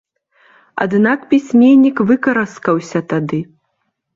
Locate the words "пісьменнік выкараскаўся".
1.33-2.99